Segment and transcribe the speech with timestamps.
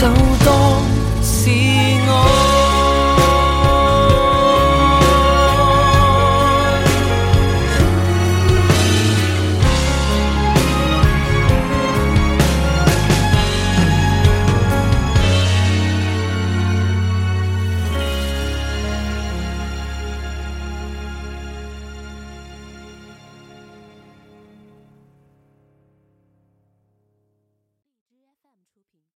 [0.00, 0.06] 就
[0.44, 0.82] 当
[1.22, 1.50] 是
[2.08, 2.52] 我。